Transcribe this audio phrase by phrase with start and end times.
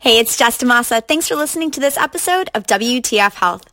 [0.00, 1.06] Hey, it's Jess DaMassa.
[1.06, 3.64] Thanks for listening to this episode of WTF Health.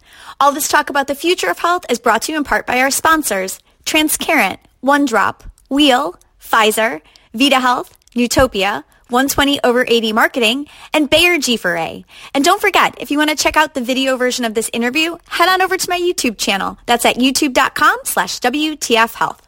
[0.42, 2.82] All this talk about the future of health is brought to you in part by
[2.82, 7.00] our sponsors, Transcarent, OneDrop, Wheel, Pfizer,
[7.34, 12.04] Vida Health, Newtopia, 120 over 80 marketing, and Bayer G4A.
[12.34, 15.16] And don't forget, if you want to check out the video version of this interview,
[15.30, 16.78] head on over to my YouTube channel.
[16.88, 19.47] That's at youtube.com slash WTF Health.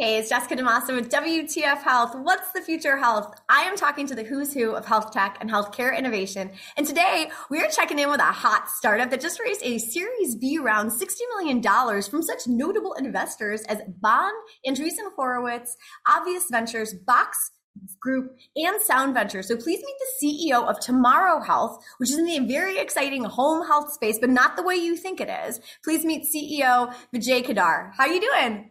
[0.00, 2.14] Hey, it's Jessica DaMassa with WTF Health.
[2.14, 3.34] What's the future of health?
[3.48, 6.52] I am talking to the who's who of health tech and healthcare innovation.
[6.76, 10.36] And today we are checking in with a hot startup that just raised a Series
[10.36, 11.60] B round, $60 million
[12.04, 15.76] from such notable investors as Bond, Andreessen Horowitz,
[16.08, 17.50] Obvious Ventures, Box
[18.00, 19.48] Group, and Sound Ventures.
[19.48, 23.66] So please meet the CEO of Tomorrow Health, which is in the very exciting home
[23.66, 25.58] health space, but not the way you think it is.
[25.82, 27.94] Please meet CEO Vijay Kedar.
[27.96, 28.70] How are you doing?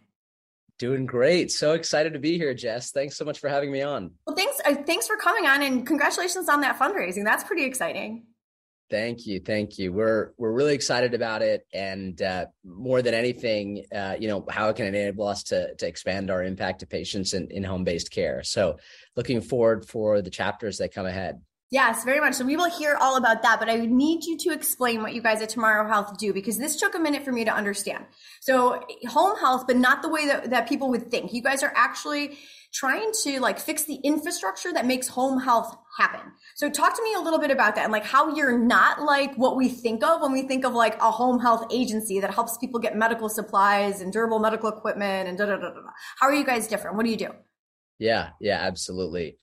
[0.78, 1.50] Doing great.
[1.50, 2.92] So excited to be here, Jess.
[2.92, 4.12] Thanks so much for having me on.
[4.26, 4.60] Well, thanks.
[4.64, 7.24] Uh, thanks for coming on, and congratulations on that fundraising.
[7.24, 8.26] That's pretty exciting.
[8.90, 9.92] Thank you, thank you.
[9.92, 14.70] We're we're really excited about it, and uh, more than anything, uh, you know, how
[14.70, 18.10] it can enable us to to expand our impact to patients in, in home based
[18.10, 18.42] care.
[18.44, 18.78] So,
[19.14, 21.40] looking forward for the chapters that come ahead.
[21.70, 22.34] Yes, very much.
[22.34, 25.20] So we will hear all about that, but I need you to explain what you
[25.20, 28.06] guys at Tomorrow Health do because this took a minute for me to understand.
[28.40, 31.34] So home health, but not the way that, that people would think.
[31.34, 32.38] You guys are actually
[32.72, 36.32] trying to like fix the infrastructure that makes home health happen.
[36.54, 39.34] So talk to me a little bit about that and like how you're not like
[39.36, 42.56] what we think of when we think of like a home health agency that helps
[42.56, 45.80] people get medical supplies and durable medical equipment and da da da da.
[46.18, 46.96] How are you guys different?
[46.96, 47.30] What do you do?
[47.98, 49.38] Yeah, yeah, absolutely.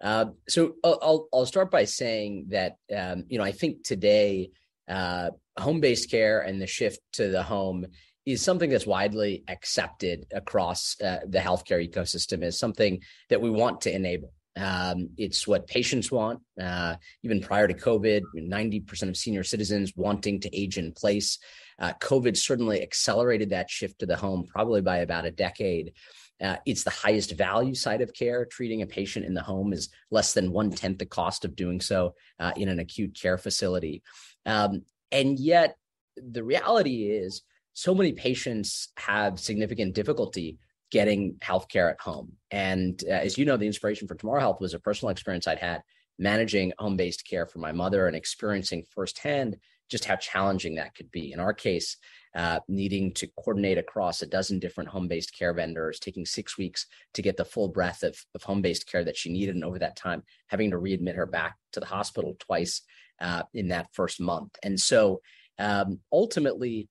[0.00, 4.50] Uh, so I'll, I'll start by saying that um, you know I think today
[4.88, 7.86] uh, home-based care and the shift to the home
[8.26, 13.82] is something that's widely accepted across uh, the healthcare ecosystem as something that we want
[13.82, 14.32] to enable.
[14.56, 16.40] Um, it's what patients want.
[16.60, 21.38] Uh, even prior to COVID, 90% of senior citizens wanting to age in place.
[21.78, 25.92] Uh, COVID certainly accelerated that shift to the home, probably by about a decade.
[26.40, 28.44] Uh, it's the highest value side of care.
[28.44, 31.80] Treating a patient in the home is less than one tenth the cost of doing
[31.80, 34.02] so uh, in an acute care facility.
[34.46, 35.76] Um, and yet,
[36.16, 37.42] the reality is,
[37.72, 40.58] so many patients have significant difficulty
[40.90, 42.32] getting healthcare at home.
[42.50, 45.58] And uh, as you know, the inspiration for Tomorrow Health was a personal experience I'd
[45.58, 45.82] had
[46.18, 49.56] managing home based care for my mother and experiencing firsthand
[49.90, 51.32] just how challenging that could be.
[51.32, 51.96] In our case,
[52.34, 56.86] uh, needing to coordinate across a dozen different home based care vendors, taking six weeks
[57.14, 59.54] to get the full breadth of, of home based care that she needed.
[59.54, 62.82] And over that time, having to readmit her back to the hospital twice
[63.20, 64.56] uh, in that first month.
[64.62, 65.20] And so
[65.58, 66.88] um, ultimately,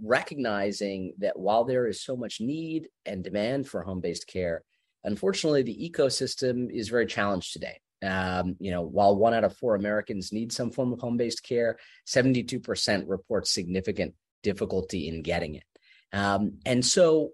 [0.00, 4.62] recognizing that while there is so much need and demand for home based care,
[5.04, 7.80] unfortunately, the ecosystem is very challenged today.
[8.02, 11.42] Um, you know, while one out of four Americans need some form of home based
[11.42, 15.64] care, 72% report significant difficulty in getting it.
[16.12, 17.30] Um, and so,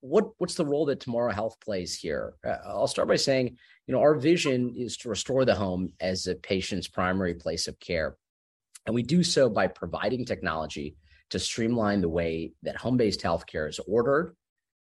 [0.00, 2.34] what what's the role that Tomorrow Health plays here?
[2.46, 3.56] Uh, I'll start by saying,
[3.86, 7.80] you know, our vision is to restore the home as a patient's primary place of
[7.80, 8.16] care,
[8.84, 10.96] and we do so by providing technology
[11.30, 14.36] to streamline the way that home-based healthcare is ordered,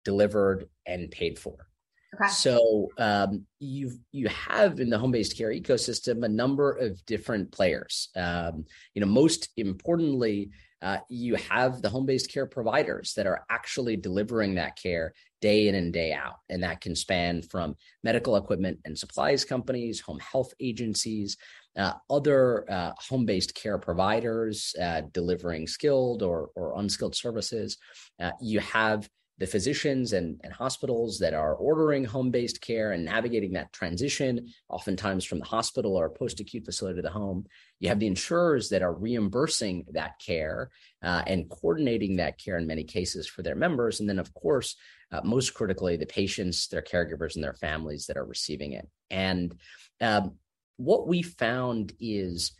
[0.04, 1.68] delivered, and paid for.
[2.14, 2.30] Okay.
[2.30, 8.08] So um, you you have in the home-based care ecosystem a number of different players.
[8.14, 10.50] Um, you know, most importantly,
[10.84, 15.74] uh, you have the home-based care providers that are actually delivering that care day in
[15.74, 20.52] and day out, and that can span from medical equipment and supplies companies, home health
[20.60, 21.38] agencies,
[21.78, 27.78] uh, other uh, home-based care providers uh, delivering skilled or or unskilled services.
[28.20, 29.08] Uh, you have
[29.38, 34.48] the physicians and, and hospitals that are ordering home based care and navigating that transition,
[34.68, 37.44] oftentimes from the hospital or post acute facility to the home.
[37.80, 40.70] You have the insurers that are reimbursing that care
[41.02, 43.98] uh, and coordinating that care in many cases for their members.
[43.98, 44.76] And then, of course,
[45.10, 48.88] uh, most critically, the patients, their caregivers, and their families that are receiving it.
[49.10, 49.54] And
[50.00, 50.36] um,
[50.76, 52.52] what we found is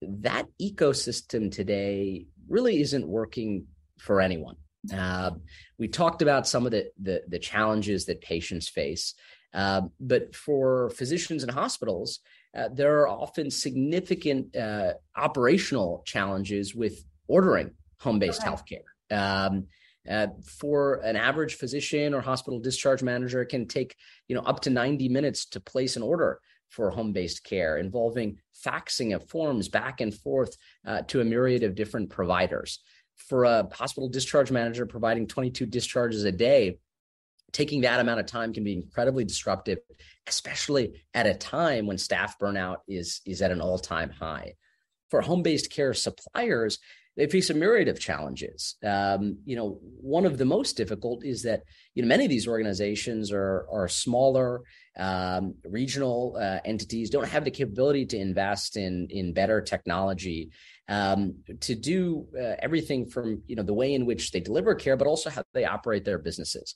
[0.00, 3.66] that ecosystem today really isn't working
[3.98, 4.56] for anyone.
[4.92, 5.32] Uh,
[5.78, 9.14] we talked about some of the, the, the challenges that patients face,
[9.54, 12.20] uh, but for physicians and hospitals,
[12.56, 17.70] uh, there are often significant uh, operational challenges with ordering
[18.00, 18.50] home-based okay.
[18.50, 19.46] healthcare.
[19.46, 19.66] Um,
[20.10, 23.94] uh, for an average physician or hospital discharge manager, it can take
[24.26, 26.40] you know up to 90 minutes to place an order
[26.70, 30.56] for home-based care, involving faxing of forms back and forth
[30.86, 32.80] uh, to a myriad of different providers.
[33.16, 36.78] For a hospital discharge manager providing 22 discharges a day,
[37.52, 39.78] taking that amount of time can be incredibly disruptive,
[40.26, 44.54] especially at a time when staff burnout is, is at an all time high.
[45.10, 46.78] For home based care suppliers,
[47.16, 48.76] they face a myriad of challenges.
[48.82, 51.62] Um, you know, one of the most difficult is that
[51.94, 54.62] you know many of these organizations are are smaller,
[54.96, 60.50] um, regional uh, entities don't have the capability to invest in in better technology
[60.88, 64.96] um, to do uh, everything from you know the way in which they deliver care,
[64.96, 66.74] but also how they operate their businesses,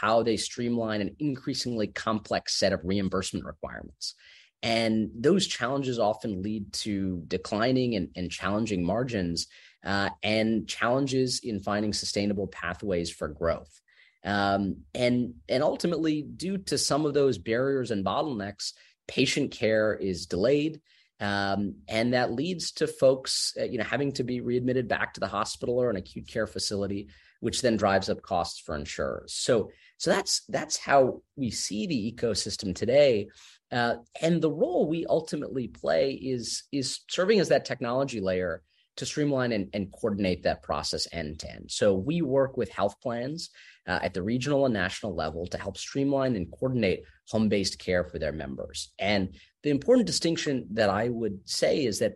[0.00, 4.14] how they streamline an increasingly complex set of reimbursement requirements.
[4.62, 9.46] And those challenges often lead to declining and, and challenging margins
[9.84, 13.80] uh, and challenges in finding sustainable pathways for growth.
[14.24, 18.72] Um, and and ultimately, due to some of those barriers and bottlenecks,
[19.06, 20.80] patient care is delayed,
[21.20, 25.20] um, and that leads to folks, uh, you know, having to be readmitted back to
[25.20, 27.08] the hospital or an acute care facility,
[27.40, 29.34] which then drives up costs for insurers.
[29.34, 33.28] So, so that's that's how we see the ecosystem today.
[33.70, 38.62] Uh, and the role we ultimately play is is serving as that technology layer
[38.98, 41.70] to streamline and, and coordinate that process end to end.
[41.70, 43.50] So we work with health plans
[43.86, 48.04] uh, at the regional and national level to help streamline and coordinate home based care
[48.04, 48.92] for their members.
[48.98, 52.14] And the important distinction that I would say is that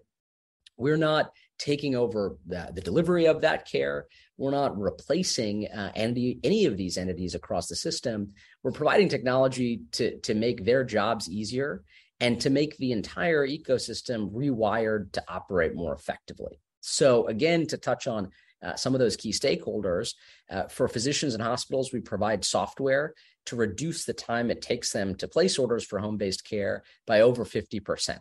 [0.76, 4.06] we're not taking over the, the delivery of that care.
[4.36, 8.32] We're not replacing uh, any, any of these entities across the system.
[8.62, 11.84] We're providing technology to, to make their jobs easier
[12.20, 16.60] and to make the entire ecosystem rewired to operate more effectively.
[16.80, 18.30] So, again, to touch on
[18.62, 20.14] uh, some of those key stakeholders,
[20.50, 23.14] uh, for physicians and hospitals, we provide software
[23.46, 27.20] to reduce the time it takes them to place orders for home based care by
[27.20, 28.18] over 50%.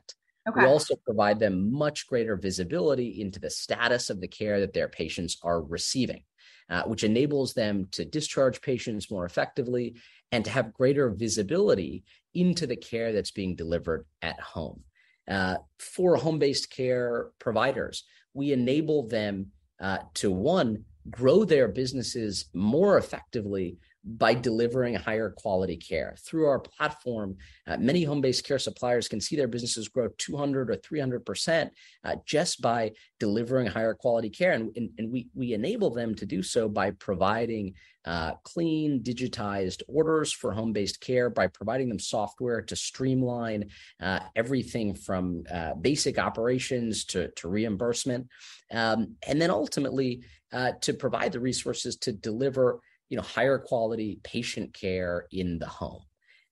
[0.50, 0.62] Okay.
[0.62, 4.88] We also provide them much greater visibility into the status of the care that their
[4.88, 6.24] patients are receiving,
[6.70, 9.98] uh, which enables them to discharge patients more effectively
[10.32, 12.04] and to have greater visibility
[12.34, 14.84] into the care that's being delivered at home.
[15.28, 18.04] Uh, for home based care providers,
[18.34, 25.78] we enable them uh, to one, grow their businesses more effectively by delivering higher quality
[25.78, 26.16] care.
[26.26, 27.38] Through our platform,
[27.68, 31.70] uh, many home based care suppliers can see their businesses grow 200 or 300%
[32.04, 34.54] uh, just by delivering higher quality care.
[34.54, 37.76] And, and, and, we, we enable them to do so by providing
[38.06, 43.70] uh, clean, digitized orders for home based care, by providing them software to streamline
[44.02, 48.28] uh, everything from uh, basic operations to, to reimbursement.
[48.72, 54.20] Um, and then ultimately, uh, to provide the resources to deliver you know higher quality
[54.24, 56.02] patient care in the home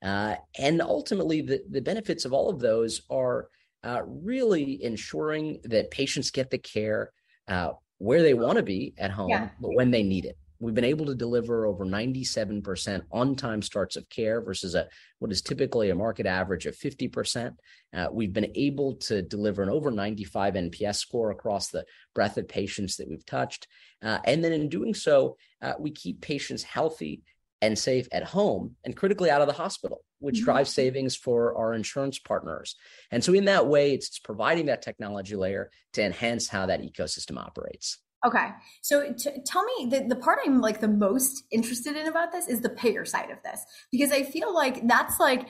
[0.04, 3.48] uh, and ultimately the, the benefits of all of those are
[3.84, 7.12] uh, really ensuring that patients get the care
[7.48, 9.50] uh, where they want to be at home yeah.
[9.62, 13.96] but when they need it We've been able to deliver over 97% on time starts
[13.96, 14.90] of care versus a,
[15.20, 17.56] what is typically a market average of 50%.
[17.96, 22.48] Uh, we've been able to deliver an over 95 NPS score across the breadth of
[22.50, 23.68] patients that we've touched.
[24.04, 27.22] Uh, and then in doing so, uh, we keep patients healthy
[27.62, 30.46] and safe at home and critically out of the hospital, which mm-hmm.
[30.46, 32.76] drives savings for our insurance partners.
[33.12, 37.38] And so, in that way, it's providing that technology layer to enhance how that ecosystem
[37.38, 38.00] operates.
[38.26, 38.50] Okay.
[38.82, 42.50] So t- tell me the, the part I'm like the most interested in about this
[42.50, 45.48] is the payer side of this, because I feel like that's like,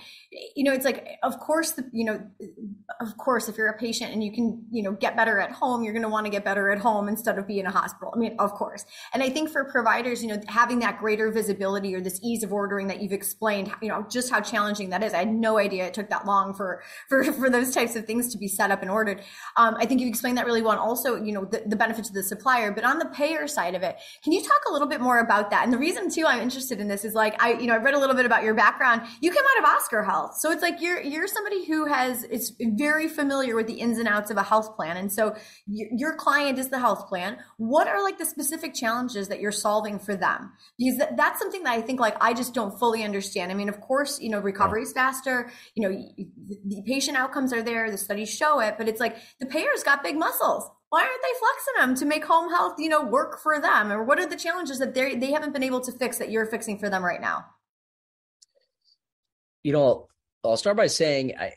[0.55, 2.21] you know, it's like, of course, the, you know,
[3.01, 5.83] of course, if you're a patient and you can, you know, get better at home,
[5.83, 8.13] you're going to want to get better at home instead of be in a hospital.
[8.15, 8.85] I mean, of course.
[9.13, 12.53] And I think for providers, you know, having that greater visibility or this ease of
[12.53, 15.15] ordering that you've explained, you know, just how challenging that is.
[15.15, 18.31] I had no idea it took that long for, for, for those types of things
[18.31, 19.23] to be set up and ordered.
[19.57, 20.73] Um, I think you explained that really well.
[20.73, 22.23] And also, you know, the, the benefits of the
[22.59, 25.19] supplier but on the payer side of it, can you talk a little bit more
[25.19, 25.63] about that?
[25.63, 27.93] And the reason too I'm interested in this is like I, you know, I read
[27.93, 29.01] a little bit about your background.
[29.21, 32.53] You came out of Oscar Health, so it's like you're you're somebody who has is
[32.59, 35.35] very familiar with the ins and outs of a health plan, and so
[35.67, 37.37] your client is the health plan.
[37.57, 40.51] What are like the specific challenges that you're solving for them?
[40.77, 43.51] Because that's something that I think like I just don't fully understand.
[43.51, 45.51] I mean, of course, you know, recovery is faster.
[45.75, 45.95] You know,
[46.65, 50.03] the patient outcomes are there, the studies show it, but it's like the payers got
[50.03, 53.59] big muscles why aren't they flexing them to make home health, you know, work for
[53.59, 53.91] them?
[53.91, 56.45] Or what are the challenges that they they haven't been able to fix that you're
[56.45, 57.45] fixing for them right now?
[59.63, 60.07] You know,
[60.43, 61.53] I'll start by saying I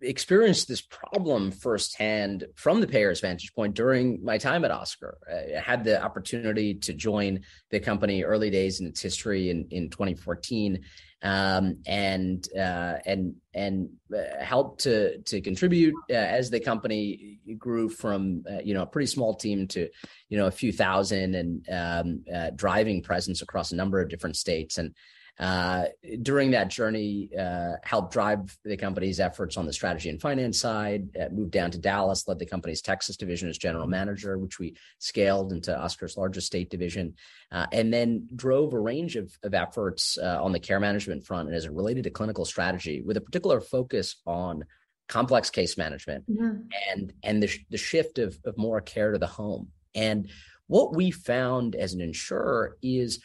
[0.00, 5.18] experienced this problem firsthand from the payer's vantage point during my time at Oscar.
[5.30, 7.40] I had the opportunity to join
[7.70, 10.82] the company early days in its history in, in 2014
[11.22, 17.88] um, and uh, and and uh, helped to to contribute uh, as the company grew
[17.88, 19.88] from uh, you know a pretty small team to
[20.28, 24.36] you know a few thousand and um, uh, driving presence across a number of different
[24.36, 24.78] states.
[24.78, 24.94] And
[25.38, 25.86] uh,
[26.20, 31.08] during that journey, uh, helped drive the company's efforts on the strategy and finance side.
[31.18, 34.76] Uh, moved down to Dallas, led the company's Texas division as general manager, which we
[34.98, 37.14] scaled into Oscar's largest state division,
[37.50, 41.48] uh, and then drove a range of, of efforts uh, on the care management front
[41.48, 44.64] and as it related to clinical strategy, with a particular focus on
[45.08, 46.60] complex case management mm-hmm.
[46.90, 49.68] and and the, the shift of, of more care to the home.
[49.94, 50.30] And
[50.68, 53.20] what we found as an insurer is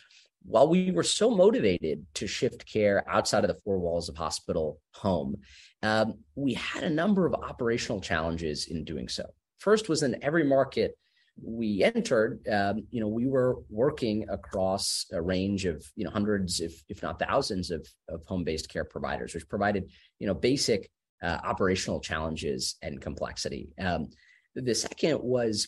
[0.46, 4.80] while we were so motivated to shift care outside of the four walls of hospital
[4.94, 5.38] home,
[5.84, 9.26] um, we had a number of operational challenges in doing so.
[9.60, 10.98] First was in every market
[11.42, 16.60] we entered, um, you know, we were working across a range of, you know, hundreds,
[16.60, 19.90] if if not thousands, of of home-based care providers, which provided,
[20.20, 20.90] you know, basic
[21.22, 23.70] uh, operational challenges and complexity.
[23.80, 24.10] Um,
[24.56, 25.68] the second was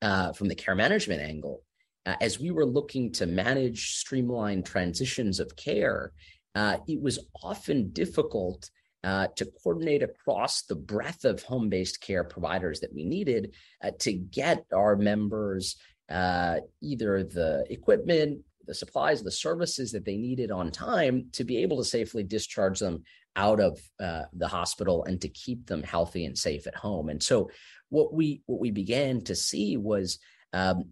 [0.00, 1.62] uh, from the care management angle
[2.06, 6.12] uh, as we were looking to manage streamlined transitions of care,
[6.54, 8.70] uh, it was often difficult
[9.02, 13.90] uh, to coordinate across the breadth of home based care providers that we needed uh,
[13.98, 15.76] to get our members
[16.10, 21.58] uh, either the equipment, the supplies, the services that they needed on time to be
[21.58, 23.02] able to safely discharge them
[23.36, 27.08] out of uh, the hospital and to keep them healthy and safe at home.
[27.08, 27.50] And so,
[27.88, 30.18] what we what we began to see was
[30.52, 30.90] um,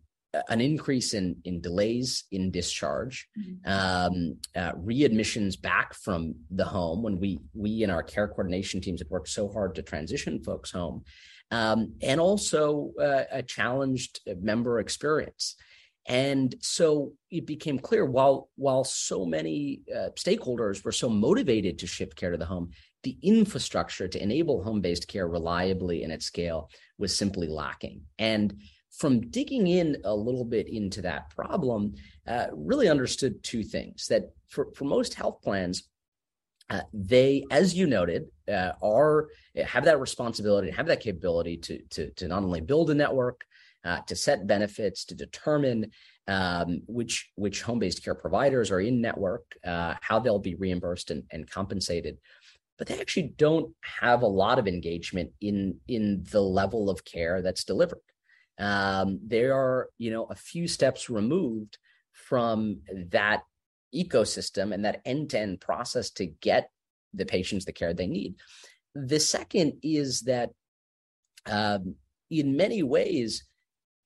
[0.48, 3.70] an increase in in delays in discharge, mm-hmm.
[3.70, 9.00] um, uh, readmissions back from the home when we we and our care coordination teams
[9.00, 11.02] had worked so hard to transition folks home,
[11.50, 15.56] um, and also uh, a challenged member experience.
[16.06, 21.86] And so it became clear while while so many uh, stakeholders were so motivated to
[21.86, 22.70] shift care to the home,
[23.02, 28.02] the infrastructure to enable home based care reliably and at scale was simply lacking.
[28.18, 28.58] And
[28.98, 31.94] from digging in a little bit into that problem,
[32.26, 35.88] uh, really understood two things that for, for most health plans,
[36.68, 39.28] uh, they, as you noted, uh, are
[39.64, 43.44] have that responsibility, and have that capability to to to not only build a network,
[43.84, 45.90] uh, to set benefits, to determine
[46.26, 51.10] um, which which home based care providers are in network, uh, how they'll be reimbursed
[51.10, 52.18] and, and compensated,
[52.76, 57.40] but they actually don't have a lot of engagement in in the level of care
[57.40, 58.00] that's delivered
[58.58, 61.78] um, they are you know a few steps removed
[62.12, 63.42] from that
[63.94, 66.70] ecosystem and that end-to-end process to get
[67.14, 68.34] the patients the care they need.
[68.94, 70.50] The second is that
[71.46, 71.94] um,
[72.30, 73.44] in many ways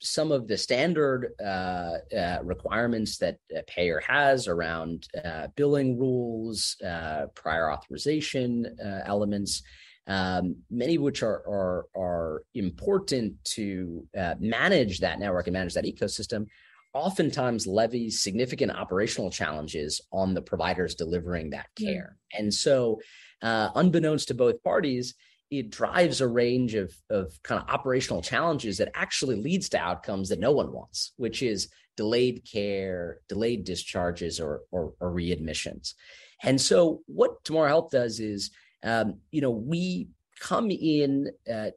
[0.03, 6.77] some of the standard uh, uh, requirements that a payer has around uh, billing rules,
[6.85, 9.63] uh, prior authorization uh, elements,
[10.07, 15.75] um, many of which are are, are important to uh, manage that network and manage
[15.75, 16.47] that ecosystem,
[16.95, 22.17] oftentimes levies significant operational challenges on the providers delivering that care.
[22.33, 22.41] Yeah.
[22.41, 23.01] And so,
[23.43, 25.15] uh, unbeknownst to both parties,
[25.51, 30.31] it drives a range of of kind of operational challenges that actually leads to outcomes
[30.31, 35.95] that no one wants, which is delayed care, delayed discharges, or or, or readmissions.
[36.43, 38.51] And so, what Tomorrow Health does is
[38.83, 40.09] um, you know, we
[40.41, 41.71] come in uh,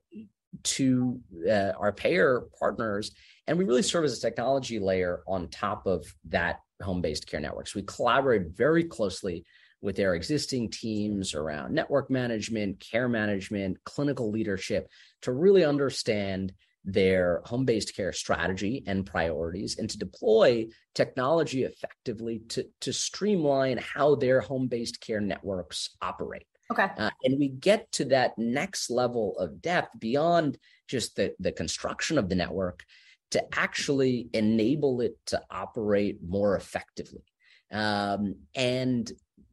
[0.64, 3.12] to uh, our payer partners
[3.48, 7.68] and we really serve as a technology layer on top of that home-based care network.
[7.68, 9.46] So we collaborate very closely
[9.82, 14.90] with their existing teams around network management, care management, clinical leadership
[15.22, 22.42] to really understand their home based care strategy and priorities and to deploy technology effectively
[22.48, 26.46] to, to streamline how their home based care networks operate.
[26.72, 26.88] Okay.
[26.98, 30.58] Uh, and we get to that next level of depth beyond
[30.88, 32.84] just the, the construction of the network
[33.32, 37.24] to actually enable it to operate more effectively.
[37.72, 39.12] Um, and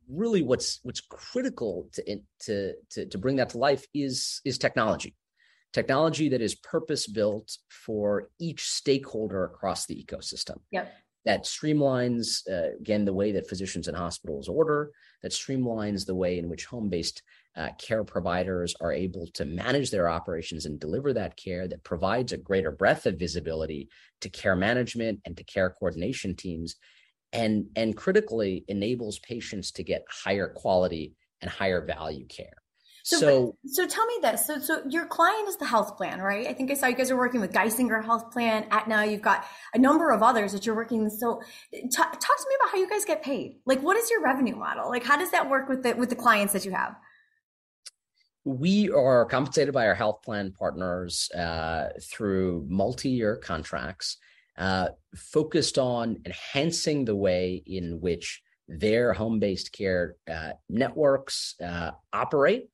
[0.08, 5.14] really what's what's critical to, to to to bring that to life is is technology
[5.72, 10.92] technology that is purpose built for each stakeholder across the ecosystem yep
[11.24, 14.90] that streamlines uh, again the way that physicians and hospitals order
[15.22, 17.22] that streamlines the way in which home-based
[17.56, 22.32] uh, care providers are able to manage their operations and deliver that care that provides
[22.32, 23.88] a greater breadth of visibility
[24.20, 26.76] to care management and to care coordination teams
[27.32, 32.61] and and critically enables patients to get higher quality and higher value care
[33.04, 34.46] So, so, so, tell me this.
[34.46, 36.46] So, so your client is the health plan, right?
[36.46, 39.06] I think I saw you guys are working with Geisinger Health Plan, Aetna.
[39.06, 39.44] You've got
[39.74, 41.14] a number of others that you're working with.
[41.14, 41.42] So,
[41.72, 43.56] t- talk to me about how you guys get paid.
[43.66, 44.88] Like, what is your revenue model?
[44.88, 46.94] Like, how does that work with the with the clients that you have?
[48.44, 54.16] We are compensated by our health plan partners uh, through multi-year contracts,
[54.56, 62.68] uh, focused on enhancing the way in which their home-based care uh, networks uh, operate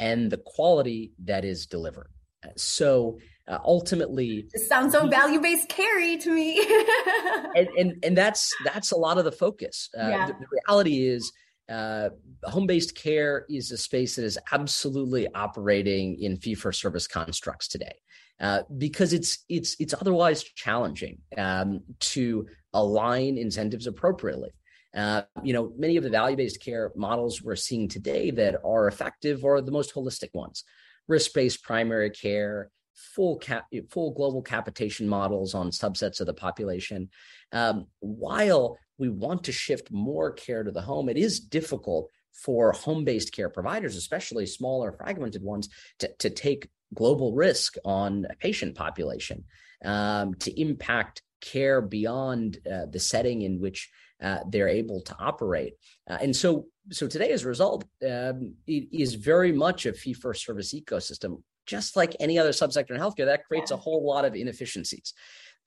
[0.00, 2.08] and the quality that is delivered.
[2.56, 6.58] So uh, ultimately, it sounds so value based carry to me.
[7.54, 9.90] and, and, and that's that's a lot of the focus.
[9.96, 10.26] Uh, yeah.
[10.26, 11.30] the, the, reality is,
[11.68, 12.08] uh,
[12.44, 17.68] home based care is a space that is absolutely operating in fee for service constructs
[17.68, 17.94] today.
[18.40, 24.50] Uh, because it's it's it's otherwise challenging um, to align incentives appropriately.
[24.94, 29.44] Uh, you know, many of the value-based care models we're seeing today that are effective
[29.44, 30.64] are the most holistic ones:
[31.08, 37.08] risk-based primary care, full cap, full global capitation models on subsets of the population.
[37.52, 42.72] Um, while we want to shift more care to the home, it is difficult for
[42.72, 45.68] home-based care providers, especially smaller, fragmented ones,
[45.98, 49.44] to, to take global risk on a patient population
[49.84, 53.90] um, to impact care beyond uh, the setting in which
[54.22, 55.74] uh, they're able to operate.
[56.08, 60.12] Uh, and so, so today, as a result, um, it is very much a fee
[60.12, 63.26] for service ecosystem, just like any other subsector in healthcare.
[63.26, 65.14] That creates a whole lot of inefficiencies.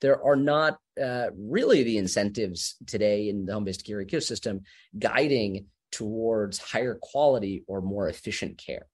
[0.00, 4.60] There are not uh, really the incentives today in the home based care ecosystem
[4.98, 8.86] guiding towards higher quality or more efficient care.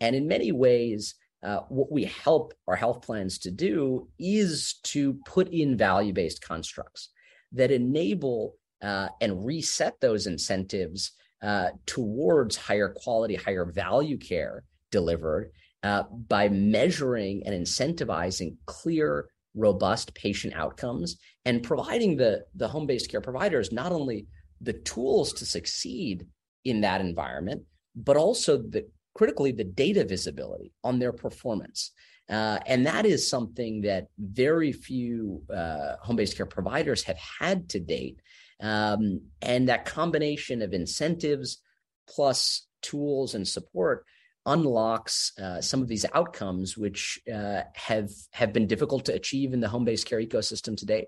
[0.00, 5.14] And in many ways, uh, what we help our health plans to do is to
[5.24, 7.10] put in value based constructs
[7.52, 15.50] that enable uh, and reset those incentives uh, towards higher quality, higher value care delivered
[15.82, 23.10] uh, by measuring and incentivizing clear, robust patient outcomes and providing the, the home based
[23.10, 24.26] care providers not only
[24.60, 26.26] the tools to succeed
[26.64, 27.62] in that environment,
[27.96, 31.92] but also the critically the data visibility on their performance.
[32.28, 37.68] Uh, and that is something that very few uh, home based care providers have had
[37.68, 38.20] to date.
[38.60, 41.58] Um, and that combination of incentives
[42.08, 44.04] plus tools and support
[44.46, 49.60] unlocks uh, some of these outcomes which uh, have have been difficult to achieve in
[49.60, 51.06] the home-based care ecosystem today.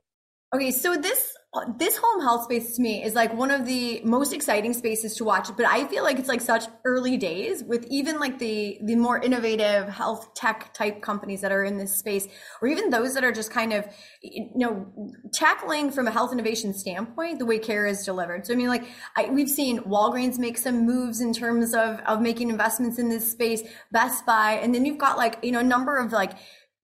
[0.54, 1.32] Okay, so this
[1.76, 5.22] this home health space to me is like one of the most exciting spaces to
[5.22, 8.96] watch but i feel like it's like such early days with even like the the
[8.96, 12.26] more innovative health tech type companies that are in this space
[12.62, 13.84] or even those that are just kind of
[14.22, 14.90] you know
[15.34, 18.46] tackling from a health innovation standpoint the way care is delivered.
[18.46, 18.84] So i mean like
[19.14, 23.30] I, we've seen walgreens make some moves in terms of of making investments in this
[23.30, 26.32] space best buy and then you've got like you know a number of like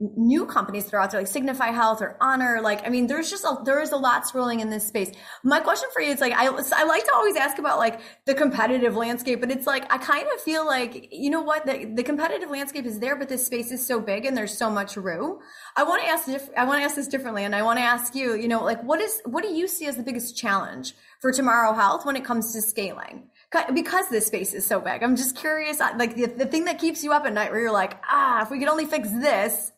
[0.01, 2.61] new companies that are out there like Signify Health or Honor.
[2.63, 5.11] Like, I mean, there's just a, there is a lot swirling in this space.
[5.43, 8.35] My question for you is like, I, I like to always ask about like the
[8.35, 12.05] competitive landscape, but it's like, I kind of feel like, you know what, the, the
[12.05, 15.41] competitive landscape is there, but this space is so big and there's so much room.
[15.77, 17.45] I want to ask, I want to ask this differently.
[17.45, 19.87] And I want to ask you, you know, like, what is, what do you see
[19.87, 23.31] as the biggest challenge for Tomorrow Health when it comes to scaling?
[23.73, 25.03] because this space is so big.
[25.03, 27.73] I'm just curious, like the, the thing that keeps you up at night where you're
[27.73, 29.73] like, ah, if we could only fix this,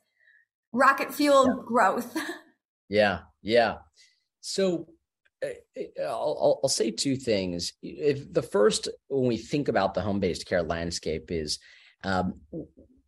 [0.72, 1.54] rocket fuel yeah.
[1.66, 2.16] growth.
[2.88, 3.76] yeah, yeah.
[4.40, 4.87] So
[5.44, 7.72] uh, uh, I'll, I'll, say two things.
[7.83, 11.59] If the first, when we think about the home-based care landscape, is
[12.04, 12.35] um,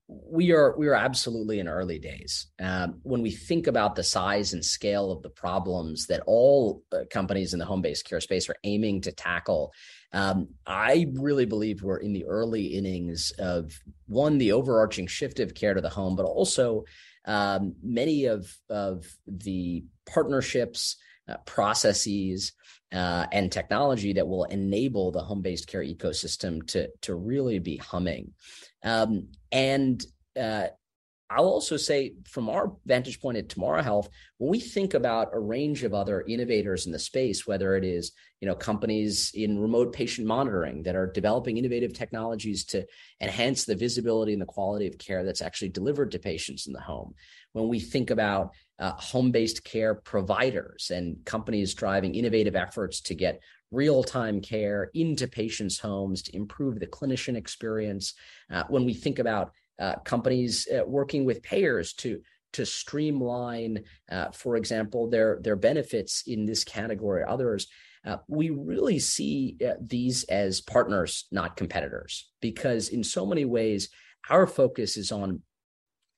[0.09, 2.49] we are we are absolutely in early days.
[2.61, 7.01] Um, when we think about the size and scale of the problems that all uh,
[7.11, 9.73] companies in the home-based care space are aiming to tackle,
[10.13, 13.73] um, I really believe we're in the early innings of
[14.07, 16.85] one the overarching shift of care to the home, but also
[17.25, 20.97] um, many of of the partnerships,
[21.29, 22.53] uh, processes,
[22.93, 27.77] uh, and technology that will enable the home based care ecosystem to to really be
[27.77, 28.33] humming.
[28.83, 30.05] Um, and
[30.39, 30.69] uh,
[31.35, 35.41] I'll also say, from our vantage point at Tomorrow Health, when we think about a
[35.41, 39.93] range of other innovators in the space, whether it is you know companies in remote
[39.93, 42.85] patient monitoring that are developing innovative technologies to
[43.21, 46.81] enhance the visibility and the quality of care that's actually delivered to patients in the
[46.81, 47.15] home,
[47.53, 53.41] when we think about uh, home-based care providers and companies driving innovative efforts to get
[53.71, 58.15] real-time care into patients' homes to improve the clinician experience,
[58.51, 62.21] uh, when we think about uh, companies uh, working with payers to
[62.53, 67.67] to streamline, uh, for example, their their benefits in this category, others.
[68.05, 73.89] uh, we really see these as partners, not competitors, because in so many ways,
[74.29, 75.41] our focus is on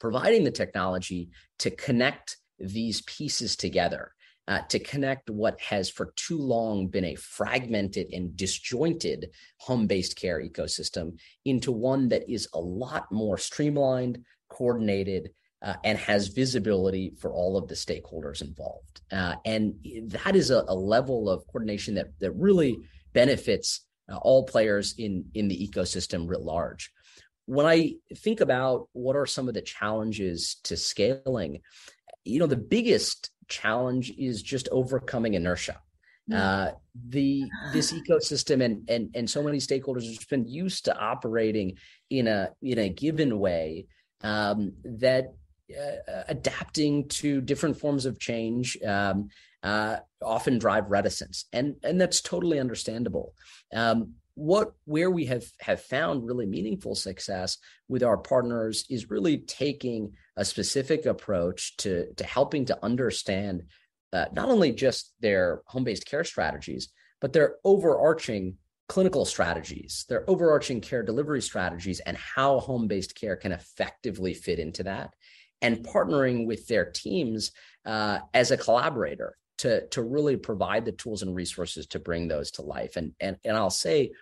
[0.01, 4.13] providing the technology to connect these pieces together.
[4.47, 10.17] Uh, to connect what has for too long been a fragmented and disjointed home based
[10.17, 15.31] care ecosystem into one that is a lot more streamlined, coordinated,
[15.65, 19.01] uh, and has visibility for all of the stakeholders involved.
[19.11, 19.75] Uh, and
[20.09, 22.79] that is a, a, level of coordination that that really
[23.15, 26.93] benefits uh, all players in in the ecosystem writ large.
[27.47, 31.61] When I think about what are some of the challenges to scaling,
[32.25, 35.81] you know, the biggest challenge is just overcoming inertia.
[36.33, 36.71] Uh,
[37.11, 41.77] the this ecosystem and and and so many stakeholders have been used to operating
[42.09, 43.87] in a in a given way
[44.23, 45.35] um, that
[45.71, 49.29] uh, adapting to different forms of change um,
[49.63, 53.35] uh, often drive reticence, and and that's totally understandable.
[53.73, 59.39] Um, what where we have have found really meaningful success with our partners is really
[59.39, 63.63] taking a specific approach to to helping to understand
[64.13, 66.89] uh, not only just their home based care strategies,
[67.21, 68.57] but their overarching
[68.89, 74.59] clinical strategies, their overarching care delivery strategies, and how home based care can effectively fit
[74.59, 75.15] into that
[75.63, 77.53] and partnering with their teams
[77.87, 82.51] uh, as a collaborator to to really provide the tools and resources to bring those
[82.53, 82.97] to life.
[82.97, 84.13] And and and I'll say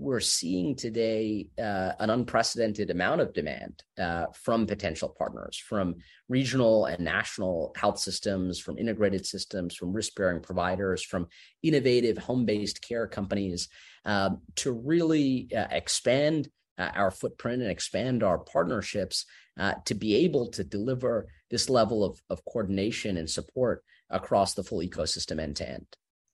[0.00, 6.86] we're seeing today uh, an unprecedented amount of demand uh, from potential partners, from regional
[6.86, 11.28] and national health systems, from integrated systems, from risk bearing providers, from
[11.62, 13.68] innovative home based care companies
[14.06, 19.26] um, to really uh, expand uh, our footprint and expand our partnerships
[19.58, 24.64] uh, to be able to deliver this level of, of coordination and support across the
[24.64, 25.86] full ecosystem end to end.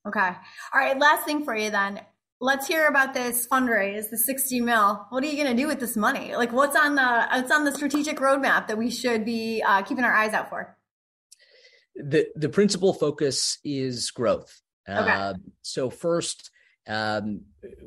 [0.06, 0.20] Okay.
[0.20, 0.96] All right.
[0.96, 2.00] Last thing for you then.
[2.40, 5.06] Let's hear about this fundraise, the 60 mil.
[5.08, 6.36] What are you going to do with this money?
[6.36, 10.04] Like what's on the, what's on the strategic roadmap that we should be uh, keeping
[10.04, 10.76] our eyes out for?
[11.94, 14.60] The, the principal focus is growth.
[14.86, 15.10] Okay.
[15.10, 16.50] Uh, so first,
[16.88, 17.40] um,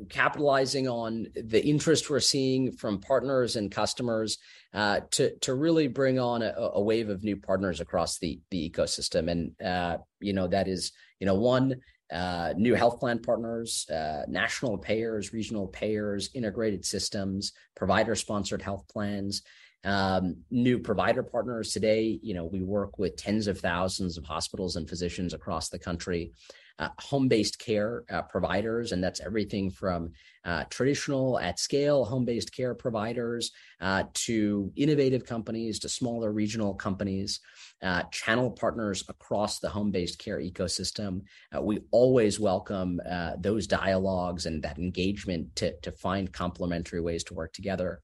[0.08, 4.38] capitalizing on the interest we're seeing from partners and customers
[4.74, 8.70] uh, to to really bring on a, a, wave of new partners across the the
[8.70, 11.76] ecosystem, and uh, you know that is you know one
[12.12, 18.86] uh, new health plan partners, uh, national payers, regional payers, integrated systems, provider sponsored health
[18.88, 19.42] plans.
[19.82, 24.76] Um, new provider partners today, you know, we work with tens of thousands of hospitals
[24.76, 26.32] and physicians across the country
[26.80, 30.10] uh, home-based care uh, providers, and that's everything from
[30.46, 37.40] uh, traditional at scale home-based care providers uh, to innovative companies to smaller regional companies,
[37.82, 41.20] uh, channel partners across the home-based care ecosystem.
[41.54, 42.98] Uh, we always welcome
[43.38, 48.00] those dialogues and that engagement to to find complementary ways to work together.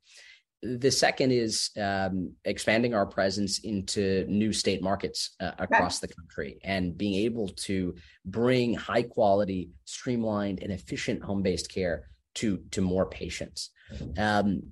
[0.62, 6.58] The second is um, expanding our presence into new state markets uh, across the country
[6.64, 12.80] and being able to bring high quality, streamlined, and efficient home based care to to
[12.80, 13.70] more patients.
[14.16, 14.62] Um,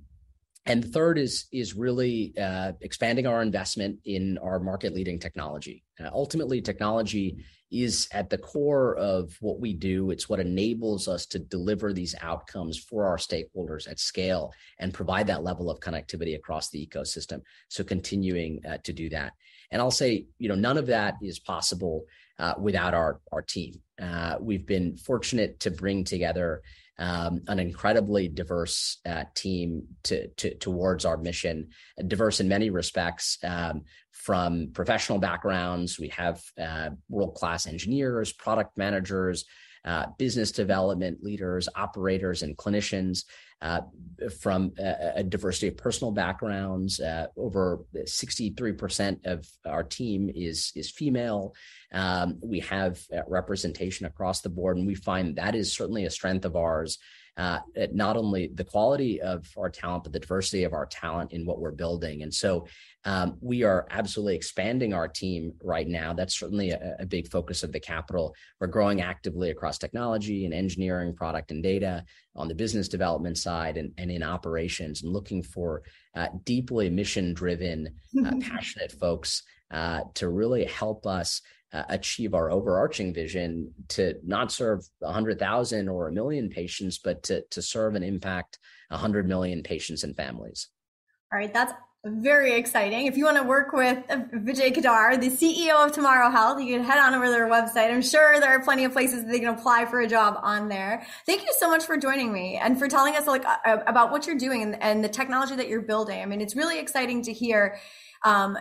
[0.65, 5.83] and the third is is really uh, expanding our investment in our market leading technology.
[6.03, 7.45] Uh, ultimately, technology
[7.83, 10.11] is at the core of what we do.
[10.11, 15.27] It's what enables us to deliver these outcomes for our stakeholders at scale and provide
[15.27, 17.41] that level of connectivity across the ecosystem.
[17.69, 19.33] So continuing uh, to do that.
[19.71, 22.05] And I'll say, you know, none of that is possible
[22.39, 23.81] uh, without our our team.
[24.01, 26.61] Uh, we've been fortunate to bring together
[26.97, 31.69] um, an incredibly diverse uh, team to, to, towards our mission,
[32.07, 33.37] diverse in many respects.
[33.43, 39.45] Um, from professional backgrounds, we have uh, world class engineers, product managers,
[39.85, 43.25] uh, business development leaders, operators, and clinicians
[43.61, 43.81] uh,
[44.41, 46.99] from a, a, diversity of personal backgrounds.
[46.99, 51.53] Uh, over 63% of our team is, is female.
[51.93, 56.11] Um, we have uh, representation across the board, and we find that is certainly a
[56.11, 56.97] strength of ours
[57.37, 57.59] uh,
[57.91, 61.59] not only the quality of our talent, but the diversity of our talent in what
[61.59, 62.23] we're building.
[62.23, 62.67] And so
[63.05, 66.13] um, we are absolutely expanding our team right now.
[66.13, 68.35] That's certainly a, a, big focus of the capital.
[68.59, 72.03] We're growing actively across technology and engineering, product and data
[72.35, 75.83] on the business development side and, and in operations and looking for
[76.15, 77.89] uh, deeply mission driven,
[78.25, 81.41] uh, passionate folks uh, to really help us
[81.73, 87.43] uh, achieve our overarching vision to not serve 100,000 or a million patients, but to,
[87.51, 88.57] to serve and impact
[88.89, 90.69] 100 million patients and families.
[91.31, 91.73] All right, that's
[92.05, 93.07] very exciting.
[93.07, 96.75] If you want to work with uh, Vijay Kedar, the CEO of Tomorrow Health, you
[96.75, 97.91] can head on over to their website.
[97.91, 100.69] I'm sure there are plenty of places that they can apply for a job on
[100.69, 101.05] there.
[101.25, 104.11] Thank you so much for joining me and for telling us like uh, uh, about
[104.11, 106.21] what you're doing and, and the technology that you're building.
[106.21, 107.77] I mean, it's really exciting to hear
[108.23, 108.55] um,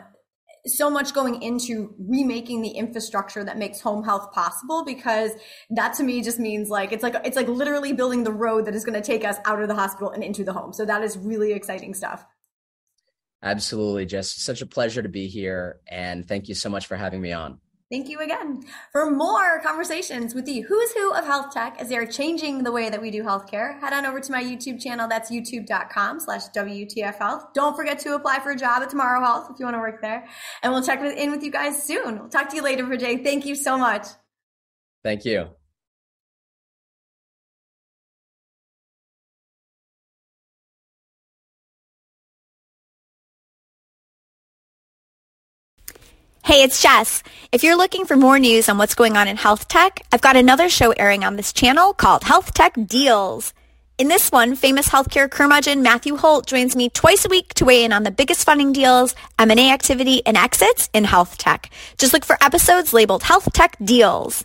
[0.66, 5.32] so much going into remaking the infrastructure that makes home health possible because
[5.68, 8.74] that to me just means like it's like it's like literally building the road that
[8.74, 11.02] is going to take us out of the hospital and into the home so that
[11.02, 12.24] is really exciting stuff
[13.44, 14.30] Absolutely, Jess.
[14.32, 15.80] Such a pleasure to be here.
[15.86, 17.60] And thank you so much for having me on.
[17.90, 18.64] Thank you again.
[18.90, 22.88] For more conversations with the who's who of health tech as they're changing the way
[22.88, 25.06] that we do healthcare, head on over to my YouTube channel.
[25.06, 27.52] That's youtube.com slash WTF Health.
[27.52, 30.00] Don't forget to apply for a job at Tomorrow Health if you want to work
[30.00, 30.26] there.
[30.62, 32.18] And we'll check in with you guys soon.
[32.18, 33.22] We'll talk to you later, Vijay.
[33.22, 34.06] Thank you so much.
[35.04, 35.50] Thank you.
[46.44, 47.22] Hey, it's Jess.
[47.52, 50.36] If you're looking for more news on what's going on in health tech, I've got
[50.36, 53.54] another show airing on this channel called Health Tech Deals.
[53.96, 57.82] In this one, famous healthcare curmudgeon Matthew Holt joins me twice a week to weigh
[57.82, 61.70] in on the biggest funding deals, M&A activity, and exits in health tech.
[61.96, 64.44] Just look for episodes labeled Health Tech Deals.